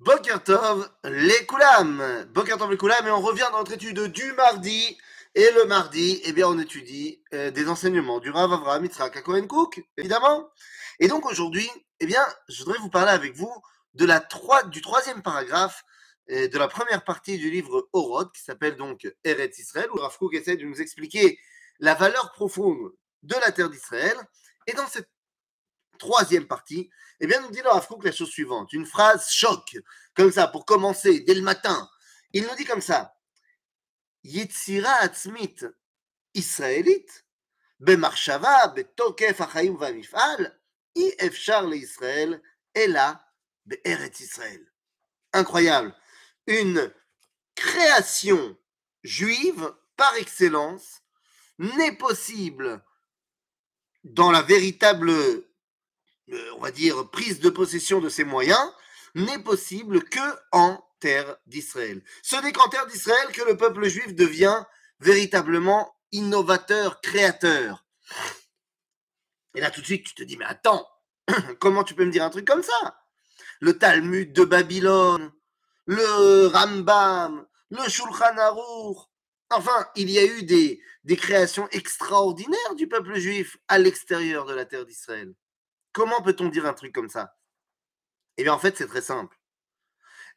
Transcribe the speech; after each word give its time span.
Boker 0.00 0.44
Tov, 0.44 0.88
les 1.02 1.44
Koulam. 1.46 2.24
Boker 2.32 2.56
Tov, 2.56 2.70
les 2.70 2.76
Koulam, 2.76 3.04
et 3.08 3.10
on 3.10 3.20
revient 3.20 3.48
dans 3.50 3.58
notre 3.58 3.72
étude 3.72 4.00
du 4.04 4.32
mardi. 4.34 4.96
Et 5.34 5.50
le 5.50 5.64
mardi, 5.64 6.20
eh 6.24 6.32
bien, 6.32 6.46
on 6.46 6.58
étudie 6.58 7.20
euh, 7.34 7.50
des 7.50 7.68
enseignements 7.68 8.20
du 8.20 8.30
Rav 8.30 8.52
Avraham 8.52 8.84
Yitzhak 8.84 9.20
Cook, 9.48 9.82
évidemment. 9.96 10.48
Et 11.00 11.08
donc 11.08 11.26
aujourd'hui, 11.26 11.68
eh 11.98 12.06
bien, 12.06 12.24
je 12.48 12.62
voudrais 12.62 12.78
vous 12.78 12.90
parler 12.90 13.10
avec 13.10 13.34
vous 13.34 13.52
de 13.94 14.04
la 14.04 14.20
trois, 14.20 14.62
du 14.62 14.82
troisième 14.82 15.20
paragraphe 15.20 15.84
euh, 16.30 16.46
de 16.46 16.58
la 16.58 16.68
première 16.68 17.02
partie 17.02 17.36
du 17.36 17.50
livre 17.50 17.88
Orod, 17.92 18.30
qui 18.32 18.42
s'appelle 18.42 18.76
donc 18.76 19.12
Eretz 19.24 19.58
Israël, 19.58 19.88
où 19.92 19.96
Rav 19.96 20.16
Cook 20.16 20.32
essaie 20.34 20.56
de 20.56 20.64
nous 20.64 20.80
expliquer 20.80 21.40
la 21.80 21.94
valeur 21.94 22.30
profonde 22.30 22.92
de 23.24 23.34
la 23.34 23.50
terre 23.50 23.68
d'Israël. 23.68 24.16
Et 24.68 24.74
dans 24.74 24.86
cette 24.86 25.08
troisième 25.98 26.46
partie, 26.46 26.90
eh 27.20 27.26
bien, 27.26 27.40
nous 27.40 27.50
dit 27.50 27.60
le 27.62 27.68
Rav 27.68 27.86
la 28.02 28.12
chose 28.12 28.30
suivante, 28.30 28.72
une 28.72 28.86
phrase 28.86 29.30
choc, 29.30 29.76
comme 30.14 30.32
ça, 30.32 30.46
pour 30.46 30.64
commencer, 30.64 31.20
dès 31.20 31.34
le 31.34 31.42
matin. 31.42 31.88
Il 32.32 32.44
nous 32.44 32.54
dit 32.56 32.64
comme 32.64 32.80
ça, 32.80 33.14
Yetzira 34.24 34.92
atzmit 35.00 35.56
israélite, 36.34 37.24
bemarshava, 37.80 38.68
betokef 38.68 39.40
achayim 39.40 39.76
vamifal, 39.76 40.58
i 40.94 41.14
efshar 41.18 41.66
le 41.66 41.76
Israël, 41.76 42.42
ela 42.74 43.24
be'eret 43.66 44.12
Israël. 44.20 44.60
Incroyable. 45.32 45.94
Une 46.46 46.92
création 47.54 48.56
juive 49.02 49.74
par 49.96 50.14
excellence 50.16 51.02
n'est 51.58 51.96
possible 51.96 52.82
dans 54.04 54.30
la 54.30 54.42
véritable 54.42 55.12
on 56.56 56.60
va 56.60 56.70
dire, 56.70 57.10
prise 57.10 57.40
de 57.40 57.50
possession 57.50 58.00
de 58.00 58.08
ces 58.08 58.24
moyens, 58.24 58.72
n'est 59.14 59.42
possible 59.42 60.04
que 60.04 60.20
en 60.52 60.82
terre 61.00 61.36
d'Israël. 61.46 62.02
Ce 62.22 62.36
n'est 62.36 62.52
qu'en 62.52 62.68
terre 62.68 62.86
d'Israël 62.86 63.28
que 63.32 63.42
le 63.42 63.56
peuple 63.56 63.88
juif 63.88 64.14
devient 64.14 64.64
véritablement 65.00 65.94
innovateur, 66.12 67.00
créateur. 67.00 67.84
Et 69.54 69.60
là, 69.60 69.70
tout 69.70 69.80
de 69.80 69.86
suite, 69.86 70.06
tu 70.06 70.14
te 70.14 70.22
dis, 70.22 70.36
mais 70.36 70.44
attends, 70.44 70.88
comment 71.60 71.84
tu 71.84 71.94
peux 71.94 72.04
me 72.04 72.10
dire 72.10 72.24
un 72.24 72.30
truc 72.30 72.46
comme 72.46 72.62
ça? 72.62 73.00
Le 73.60 73.78
Talmud 73.78 74.32
de 74.32 74.44
Babylone, 74.44 75.32
le 75.86 76.46
Rambam, 76.46 77.46
le 77.70 77.88
Shulchan 77.88 78.36
Aruch. 78.38 78.98
Enfin, 79.50 79.88
il 79.96 80.10
y 80.10 80.18
a 80.18 80.24
eu 80.24 80.42
des 80.42 81.16
créations 81.16 81.68
extraordinaires 81.70 82.74
du 82.76 82.86
peuple 82.86 83.18
juif 83.18 83.56
à 83.66 83.78
l'extérieur 83.78 84.44
de 84.44 84.54
la 84.54 84.66
terre 84.66 84.84
d'Israël. 84.84 85.34
Comment 85.98 86.22
peut-on 86.22 86.48
dire 86.48 86.64
un 86.64 86.74
truc 86.74 86.94
comme 86.94 87.08
ça? 87.08 87.36
Eh 88.36 88.44
bien, 88.44 88.52
en 88.52 88.58
fait, 88.60 88.76
c'est 88.76 88.86
très 88.86 89.00
simple. 89.00 89.36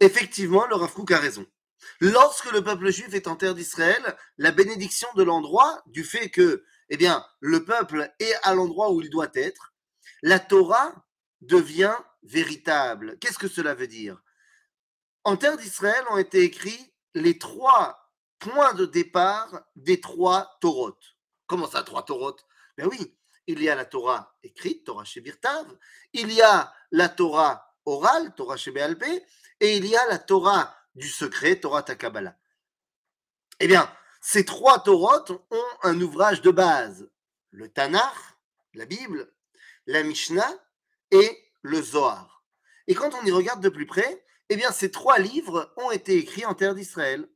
Effectivement, 0.00 0.66
le 0.66 0.74
Rav 0.74 0.92
Kook 0.92 1.10
a 1.12 1.18
raison. 1.18 1.46
Lorsque 1.98 2.52
le 2.52 2.62
peuple 2.62 2.90
juif 2.90 3.14
est 3.14 3.26
en 3.26 3.36
terre 3.36 3.54
d'Israël, 3.54 4.18
la 4.36 4.52
bénédiction 4.52 5.08
de 5.16 5.22
l'endroit, 5.22 5.82
du 5.86 6.04
fait 6.04 6.28
que, 6.28 6.62
eh 6.90 6.98
bien, 6.98 7.24
le 7.40 7.64
peuple 7.64 8.12
est 8.18 8.34
à 8.42 8.54
l'endroit 8.54 8.92
où 8.92 9.00
il 9.00 9.08
doit 9.08 9.30
être, 9.32 9.72
la 10.20 10.40
Torah 10.40 10.92
devient 11.40 11.96
véritable. 12.22 13.18
Qu'est-ce 13.18 13.38
que 13.38 13.48
cela 13.48 13.74
veut 13.74 13.88
dire? 13.88 14.22
En 15.24 15.38
terre 15.38 15.56
d'Israël 15.56 16.04
ont 16.10 16.18
été 16.18 16.42
écrits 16.42 16.92
les 17.14 17.38
trois 17.38 18.12
points 18.40 18.74
de 18.74 18.84
départ 18.84 19.62
des 19.74 20.02
trois 20.02 20.58
Torotes. 20.60 21.16
Comment 21.46 21.66
ça, 21.66 21.82
trois 21.82 22.04
Torotes 22.04 22.44
Ben 22.76 22.88
oui, 22.88 23.16
il 23.46 23.62
y 23.62 23.68
a 23.68 23.74
la 23.74 23.84
Torah 23.84 24.36
écrite, 24.42 24.84
Torah 24.84 25.04
Shebirtav, 25.04 25.66
il 26.12 26.32
y 26.32 26.42
a 26.42 26.72
la 26.90 27.08
Torah 27.08 27.74
orale, 27.84 28.34
Torah 28.34 28.56
Shebealpe, 28.56 29.04
et 29.60 29.76
il 29.76 29.86
y 29.86 29.96
a 29.96 30.06
la 30.06 30.18
Torah 30.18 30.76
du 30.94 31.08
secret, 31.08 31.60
Torah 31.60 31.82
Takabala. 31.82 32.36
Eh 33.60 33.66
bien, 33.66 33.90
ces 34.20 34.44
trois 34.44 34.80
Torotes 34.80 35.30
ont 35.30 35.68
un 35.82 36.00
ouvrage 36.00 36.42
de 36.42 36.50
base, 36.50 37.08
le 37.50 37.68
Tanakh, 37.68 38.14
la 38.74 38.84
Bible, 38.84 39.32
la 39.86 40.02
Mishnah 40.02 40.52
et 41.10 41.38
le 41.62 41.80
Zohar. 41.80 42.44
Et 42.86 42.94
quand 42.94 43.14
on 43.14 43.24
y 43.24 43.30
regarde 43.30 43.62
de 43.62 43.68
plus 43.68 43.86
près, 43.86 44.24
eh 44.48 44.56
bien, 44.56 44.70
ces 44.72 44.90
trois 44.90 45.18
livres 45.18 45.72
ont 45.76 45.90
été 45.90 46.16
écrits 46.16 46.44
en 46.44 46.54
terre 46.54 46.74
d'Israël. 46.74 47.28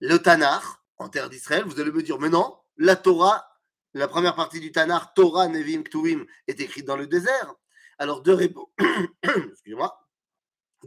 Le 0.00 0.18
Tanakh, 0.18 0.64
en 0.98 1.08
terre 1.08 1.30
d'Israël, 1.30 1.64
vous 1.64 1.80
allez 1.80 1.92
me 1.92 2.02
dire, 2.02 2.18
mais 2.18 2.28
non, 2.28 2.58
la 2.76 2.96
Torah 2.96 3.49
la 3.94 4.08
première 4.08 4.34
partie 4.34 4.60
du 4.60 4.72
Tanar, 4.72 5.14
Torah, 5.14 5.48
Nevim, 5.48 5.82
Ktuvim, 5.82 6.24
est 6.46 6.60
écrite 6.60 6.84
dans 6.86 6.96
le 6.96 7.06
désert. 7.06 7.54
Alors, 7.98 8.22
deux, 8.22 8.34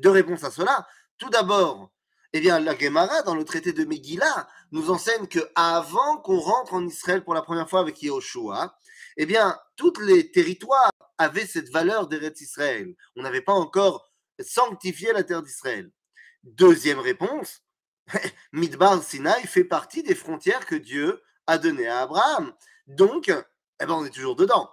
réponses 0.05 0.43
à 0.43 0.51
cela. 0.51 0.87
Tout 1.17 1.29
d'abord, 1.29 1.91
eh 2.33 2.39
bien, 2.39 2.59
la 2.59 2.77
Gemara, 2.77 3.21
dans 3.23 3.35
le 3.35 3.43
traité 3.43 3.73
de 3.73 3.85
Megillah, 3.85 4.47
nous 4.71 4.89
enseigne 4.89 5.27
que 5.27 5.39
avant 5.55 6.17
qu'on 6.17 6.39
rentre 6.39 6.73
en 6.73 6.85
Israël 6.87 7.23
pour 7.23 7.33
la 7.33 7.41
première 7.41 7.69
fois 7.69 7.81
avec 7.81 8.01
Yehoshua, 8.01 8.75
eh 9.17 9.25
bien, 9.25 9.59
tous 9.75 9.99
les 9.99 10.31
territoires 10.31 10.89
avaient 11.17 11.45
cette 11.45 11.69
valeur 11.69 12.07
d'Eretz 12.07 12.41
Israël. 12.41 12.95
On 13.15 13.21
n'avait 13.21 13.41
pas 13.41 13.53
encore 13.53 14.09
sanctifié 14.39 15.13
la 15.13 15.23
terre 15.23 15.43
d'Israël. 15.43 15.91
Deuxième 16.43 16.99
réponse, 16.99 17.61
Midbar 18.53 19.01
Sinai 19.03 19.45
fait 19.45 19.63
partie 19.63 20.03
des 20.03 20.15
frontières 20.15 20.65
que 20.65 20.75
Dieu 20.75 21.21
a 21.47 21.57
données 21.57 21.87
à 21.87 22.01
Abraham. 22.01 22.53
Donc, 22.87 23.29
eh 23.29 23.85
ben, 23.85 23.93
on 23.93 24.05
est 24.05 24.13
toujours 24.13 24.35
dedans. 24.35 24.69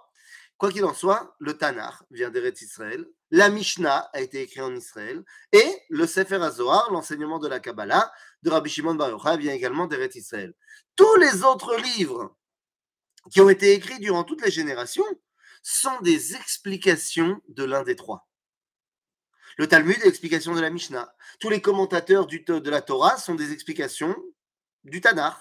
Quoi 0.57 0.71
qu'il 0.71 0.85
en 0.85 0.93
soit, 0.93 1.35
le 1.39 1.57
Tanakh 1.57 1.95
vient 2.11 2.29
d'Eretz 2.29 2.61
Israël, 2.61 3.07
la 3.31 3.49
Mishnah 3.49 4.09
a 4.13 4.21
été 4.21 4.41
écrite 4.41 4.61
en 4.61 4.75
Israël, 4.75 5.23
et 5.51 5.65
le 5.89 6.05
Sefer 6.05 6.35
HaZohar, 6.35 6.91
l'enseignement 6.91 7.39
de 7.39 7.47
la 7.47 7.59
Kabbalah 7.59 8.11
de 8.43 8.49
Rabbi 8.51 8.69
Shimon 8.69 8.93
Bar 8.93 9.09
Yochai, 9.09 9.37
vient 9.37 9.53
également 9.53 9.87
d'Eretz 9.87 10.15
Israël. 10.15 10.53
Tous 10.95 11.15
les 11.15 11.43
autres 11.43 11.75
livres 11.77 12.37
qui 13.31 13.41
ont 13.41 13.49
été 13.49 13.73
écrits 13.73 13.99
durant 13.99 14.23
toutes 14.23 14.43
les 14.43 14.51
générations 14.51 15.05
sont 15.63 15.99
des 16.01 16.35
explications 16.35 17.41
de 17.47 17.63
l'un 17.63 17.83
des 17.83 17.95
trois. 17.95 18.27
Le 19.57 19.67
Talmud 19.67 19.97
est 19.97 20.05
l'explication 20.05 20.53
de 20.53 20.61
la 20.61 20.69
Mishnah. 20.69 21.13
Tous 21.39 21.49
les 21.49 21.61
commentateurs 21.61 22.27
de 22.27 22.69
la 22.69 22.81
Torah 22.81 23.17
sont 23.17 23.35
des 23.35 23.51
explications 23.51 24.15
du 24.83 25.01
Tanakh. 25.01 25.37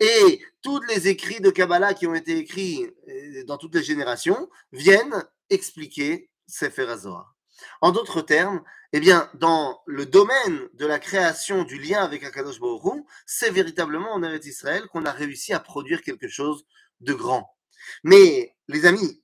Et 0.00 0.42
tous 0.62 0.80
les 0.82 1.08
écrits 1.08 1.40
de 1.40 1.50
Kabbalah 1.50 1.94
qui 1.94 2.06
ont 2.06 2.14
été 2.14 2.36
écrits 2.38 2.84
euh, 3.08 3.44
dans 3.44 3.58
toutes 3.58 3.74
les 3.74 3.82
générations 3.82 4.48
viennent 4.72 5.24
expliquer 5.50 6.30
Sefer 6.46 6.88
HaZohar. 6.88 7.34
En 7.80 7.92
d'autres 7.92 8.20
termes, 8.20 8.62
eh 8.92 9.00
bien, 9.00 9.30
dans 9.34 9.80
le 9.86 10.06
domaine 10.06 10.68
de 10.74 10.86
la 10.86 10.98
création 10.98 11.64
du 11.64 11.78
lien 11.78 12.02
avec 12.02 12.24
Akadosh 12.24 12.60
Baruch 12.60 13.04
c'est 13.26 13.50
véritablement 13.50 14.12
en 14.12 14.22
Eretz 14.22 14.46
Israël 14.46 14.86
qu'on 14.88 15.04
a 15.04 15.12
réussi 15.12 15.52
à 15.52 15.60
produire 15.60 16.02
quelque 16.02 16.28
chose 16.28 16.66
de 17.00 17.12
grand. 17.12 17.56
Mais, 18.02 18.56
les 18.68 18.86
amis, 18.86 19.22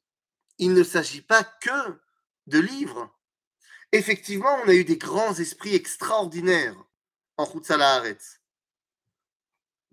il 0.58 0.74
ne 0.74 0.84
s'agit 0.84 1.22
pas 1.22 1.44
que 1.44 2.00
de 2.46 2.58
livres. 2.58 3.16
Effectivement, 3.92 4.56
on 4.64 4.68
a 4.68 4.74
eu 4.74 4.84
des 4.84 4.98
grands 4.98 5.34
esprits 5.34 5.74
extraordinaires 5.74 6.76
en 7.36 7.44
Haaretz 7.44 8.39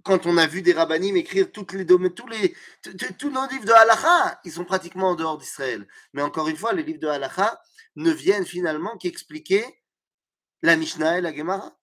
quand 0.08 0.26
on 0.26 0.38
a 0.38 0.48
vu 0.48 0.62
des 0.62 0.72
rabbinim 0.72 1.18
écrire 1.18 1.52
toutes 1.52 1.74
les 1.74 1.84
domaines, 1.84 2.14
tous, 2.14 2.28
les, 2.28 2.56
tous 3.20 3.30
nos 3.30 3.46
livres 3.48 3.66
de 3.66 3.74
halacha, 3.74 4.40
ils 4.46 4.54
sont 4.54 4.64
pratiquement 4.64 5.10
en 5.10 5.16
dehors 5.16 5.38
d'Israël. 5.38 5.86
Mais 6.14 6.22
encore 6.22 6.48
une 6.48 6.56
fois, 6.56 6.72
les 6.72 6.84
livres 6.84 7.02
de 7.02 7.08
halacha 7.08 7.62
ne 7.98 8.12
viennent 8.12 8.46
finalement 8.46 8.98
qu'expliquer 8.98 9.66
la 10.62 10.78
Mishnah 10.78 11.18
et 11.18 11.22
la 11.22 11.36
Gemara. 11.36 11.78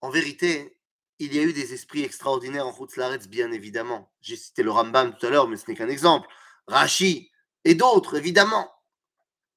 En 0.00 0.10
vérité, 0.10 0.78
il 1.18 1.34
y 1.34 1.40
a 1.40 1.42
eu 1.42 1.52
des 1.52 1.74
esprits 1.74 2.04
extraordinaires 2.04 2.66
en 2.66 2.86
Laretz, 2.96 3.26
bien 3.26 3.50
évidemment. 3.50 4.12
J'ai 4.20 4.36
cité 4.36 4.62
le 4.62 4.70
Rambam 4.70 5.16
tout 5.16 5.26
à 5.26 5.30
l'heure, 5.30 5.48
mais 5.48 5.56
ce 5.56 5.68
n'est 5.68 5.76
qu'un 5.76 5.88
exemple. 5.88 6.28
Rashi 6.68 7.32
et 7.64 7.74
d'autres, 7.74 8.16
évidemment. 8.16 8.72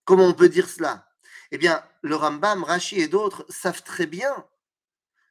Comment 0.03 0.25
on 0.25 0.33
peut 0.33 0.49
dire 0.49 0.67
cela? 0.67 1.07
Eh 1.51 1.59
bien, 1.59 1.83
le 2.01 2.15
Rambam, 2.15 2.63
Rashi 2.63 2.99
et 2.99 3.07
d'autres 3.07 3.45
savent 3.49 3.83
très 3.83 4.07
bien 4.07 4.33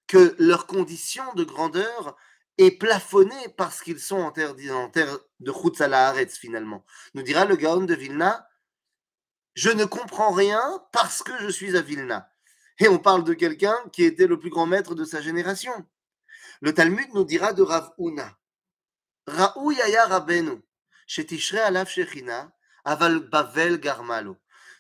que 0.07 0.35
leur 0.39 0.67
condition 0.67 1.25
de 1.35 1.45
grandeur 1.45 2.17
est 2.59 2.79
plafonnée 2.79 3.49
parce 3.57 3.81
qu'ils 3.81 4.01
sont 4.01 4.21
en 4.21 4.31
terre, 4.31 4.55
en 4.71 4.91
de 5.41 5.95
Haaretz 5.95 6.39
finalement. 6.39 6.85
Nous 7.15 7.23
dira 7.23 7.45
le 7.45 7.57
Gaon 7.57 7.85
de 7.85 7.95
Vilna, 7.95 8.49
je 9.55 9.71
ne 9.71 9.85
comprends 9.85 10.33
rien 10.33 10.83
parce 10.93 11.23
que 11.23 11.33
je 11.41 11.49
suis 11.49 11.77
à 11.77 11.83
Vilna. 11.83 12.31
Et 12.81 12.89
on 12.89 12.99
parle 12.99 13.25
de 13.25 13.35
quelqu'un 13.35 13.77
qui 13.93 14.05
était 14.05 14.27
le 14.27 14.39
plus 14.39 14.51
grand 14.51 14.67
maître 14.67 14.95
de 14.95 15.05
sa 15.05 15.21
génération. 15.21 15.73
Le 16.61 16.75
Talmud 16.75 17.09
nous 17.15 17.25
dira 17.25 17.53
de 17.53 17.63
Rav 17.63 17.93
Una. 17.99 18.37
Ra'ou 19.27 19.73
yaya 19.73 20.07
rabenu, 20.07 20.61
shetishre 21.07 21.59
alaf 21.59 21.89
shechina, 21.89 22.53
aval 22.85 23.21
bavel 23.21 23.79
garmalo. 23.79 24.37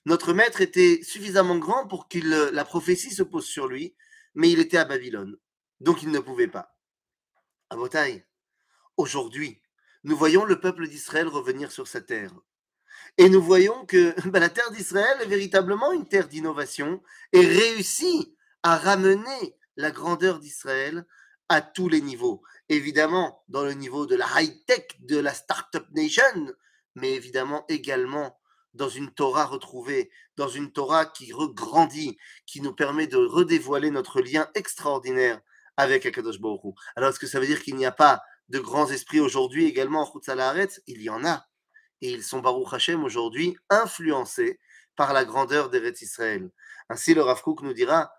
Notre 0.06 0.34
maître 0.34 0.60
était 0.60 1.00
suffisamment 1.02 1.56
grand 1.56 1.86
pour 1.86 2.08
que 2.08 2.18
la 2.18 2.64
prophétie 2.64 3.14
se 3.14 3.22
pose 3.22 3.46
sur 3.46 3.68
lui, 3.68 3.96
mais 4.34 4.50
il 4.50 4.60
était 4.60 4.78
à 4.78 4.84
Babylone, 4.84 5.38
donc 5.80 6.02
il 6.02 6.10
ne 6.10 6.18
pouvait 6.18 6.48
pas. 6.48 6.76
À 7.70 7.76
Botaï, 7.76 8.24
aujourd'hui, 8.96 9.60
nous 10.04 10.16
voyons 10.16 10.44
le 10.44 10.60
peuple 10.60 10.86
d'Israël 10.86 11.28
revenir 11.28 11.72
sur 11.72 11.88
sa 11.88 12.00
terre. 12.00 12.32
Et 13.16 13.28
nous 13.28 13.42
voyons 13.42 13.86
que 13.86 14.14
bah, 14.28 14.40
la 14.40 14.50
terre 14.50 14.70
d'Israël 14.70 15.18
est 15.22 15.26
véritablement 15.26 15.92
une 15.92 16.06
terre 16.06 16.28
d'innovation 16.28 17.02
et 17.32 17.46
réussit 17.46 18.36
à 18.62 18.76
ramener 18.76 19.56
la 19.76 19.90
grandeur 19.90 20.38
d'Israël 20.40 21.06
à 21.48 21.60
tous 21.60 21.88
les 21.88 22.00
niveaux. 22.00 22.42
Évidemment, 22.68 23.44
dans 23.48 23.64
le 23.64 23.72
niveau 23.72 24.06
de 24.06 24.16
la 24.16 24.26
high-tech, 24.40 24.86
de 25.00 25.18
la 25.18 25.34
Startup 25.34 25.86
Nation, 25.92 26.54
mais 26.94 27.12
évidemment 27.12 27.64
également 27.68 28.38
dans 28.74 28.88
une 28.88 29.12
Torah 29.12 29.46
retrouvée, 29.46 30.10
dans 30.36 30.48
une 30.48 30.72
Torah 30.72 31.06
qui 31.06 31.32
regrandit, 31.32 32.18
qui 32.46 32.60
nous 32.60 32.74
permet 32.74 33.06
de 33.06 33.16
redévoiler 33.16 33.90
notre 33.90 34.20
lien 34.20 34.48
extraordinaire 34.54 35.40
avec 35.76 36.06
Akadosh 36.06 36.40
Baruch 36.40 36.74
Alors, 36.96 37.10
est-ce 37.10 37.18
que 37.18 37.26
ça 37.26 37.40
veut 37.40 37.46
dire 37.46 37.62
qu'il 37.62 37.76
n'y 37.76 37.86
a 37.86 37.92
pas 37.92 38.22
de 38.48 38.58
grands 38.58 38.90
esprits 38.90 39.20
aujourd'hui 39.20 39.66
également 39.66 40.02
en 40.02 40.12
Chutzalaharetz 40.12 40.82
Il 40.86 41.02
y 41.02 41.10
en 41.10 41.24
a. 41.24 41.46
Et 42.00 42.10
ils 42.10 42.22
sont, 42.22 42.40
Baruch 42.40 42.72
Hashem, 42.72 43.02
aujourd'hui 43.02 43.56
influencés 43.70 44.60
par 44.96 45.12
la 45.12 45.24
grandeur 45.24 45.70
d'Eretz 45.70 46.02
Israël. 46.02 46.50
Ainsi, 46.88 47.14
le 47.14 47.22
Rav 47.22 47.40
Kook 47.42 47.62
nous 47.62 47.72
dira 47.72 48.12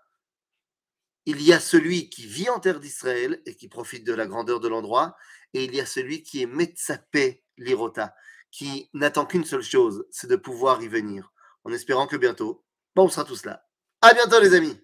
il 1.26 1.42
y 1.42 1.52
a 1.52 1.58
celui 1.58 2.08
qui 2.08 2.24
vit 2.26 2.48
en 2.48 2.60
terre 2.60 2.78
d'Israël 2.78 3.42
et 3.46 3.56
qui 3.56 3.68
profite 3.68 4.04
de 4.06 4.14
la 4.14 4.26
grandeur 4.26 4.60
de 4.60 4.68
l'endroit, 4.68 5.16
et 5.54 5.64
il 5.64 5.74
y 5.74 5.80
a 5.80 5.86
celui 5.86 6.22
qui 6.22 6.42
est 6.42 6.46
Metzapé 6.46 7.42
Lirota, 7.58 8.14
qui 8.56 8.88
n'attend 8.94 9.26
qu'une 9.26 9.44
seule 9.44 9.62
chose, 9.62 10.06
c'est 10.10 10.30
de 10.30 10.36
pouvoir 10.36 10.82
y 10.82 10.88
venir, 10.88 11.30
en 11.64 11.72
espérant 11.72 12.06
que 12.06 12.16
bientôt, 12.16 12.64
bon, 12.94 13.04
on 13.04 13.08
sera 13.10 13.24
tous 13.24 13.44
là. 13.44 13.62
À 14.00 14.14
bientôt 14.14 14.40
les 14.40 14.54
amis 14.54 14.80